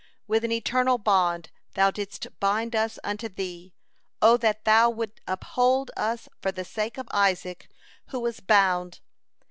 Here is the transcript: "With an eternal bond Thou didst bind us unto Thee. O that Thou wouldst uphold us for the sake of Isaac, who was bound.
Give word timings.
"With 0.25 0.43
an 0.43 0.51
eternal 0.51 0.97
bond 0.97 1.51
Thou 1.75 1.91
didst 1.91 2.25
bind 2.39 2.75
us 2.75 2.97
unto 3.03 3.29
Thee. 3.29 3.75
O 4.19 4.35
that 4.37 4.65
Thou 4.65 4.89
wouldst 4.89 5.21
uphold 5.27 5.91
us 5.95 6.27
for 6.41 6.51
the 6.51 6.65
sake 6.65 6.97
of 6.97 7.07
Isaac, 7.11 7.69
who 8.07 8.19
was 8.19 8.39
bound. 8.39 8.99